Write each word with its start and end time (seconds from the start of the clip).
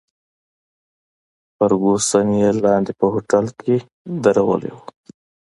فرګوسن 1.55 2.27
یې 2.41 2.49
لاندې 2.63 2.91
په 2.99 3.05
هوټل 3.13 3.45
کې 3.59 3.75
ودرولې 4.13 4.71
وه. 4.75 4.85